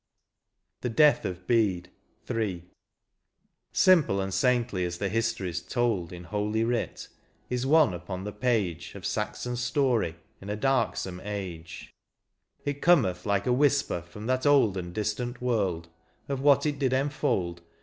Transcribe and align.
THE 0.81 0.89
DEATH 0.89 1.25
OF 1.25 1.45
BEDE.— 1.45 1.91
III 2.31 2.63
SiMPLE 3.71 4.19
and 4.19 4.33
saintly 4.33 4.83
as 4.83 4.97
the 4.97 5.09
histories 5.09 5.61
told 5.61 6.11
In 6.11 6.23
holy 6.23 6.63
writ, 6.63 7.07
is 7.51 7.67
one 7.67 7.93
upon 7.93 8.23
the 8.23 8.31
page 8.31 8.95
Of 8.95 9.05
Saxon 9.05 9.55
story 9.57 10.15
in 10.41 10.49
a 10.49 10.55
darksome 10.55 11.21
age; 11.23 11.93
It 12.65 12.81
Cometh 12.81 13.27
like 13.27 13.45
a 13.45 13.53
whisper 13.53 14.01
from 14.01 14.25
that 14.25 14.47
old 14.47 14.75
And 14.75 14.91
distant 14.91 15.39
world, 15.39 15.87
of 16.27 16.41
what 16.41 16.65
it 16.65 16.79
did 16.79 16.93
enfold. 16.93 17.61